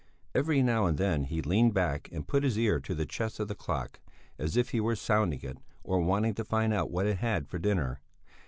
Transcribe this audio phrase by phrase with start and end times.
[0.33, 3.47] Every now and then he leaned back and put his ear to the chest of
[3.47, 3.99] the clock,
[4.39, 7.47] as if he were sounding it, or wanting to find out what it had had
[7.47, 8.01] for dinner.